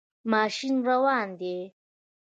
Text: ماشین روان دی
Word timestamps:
ماشین 0.31 0.75
روان 0.85 1.27
دی 1.39 1.57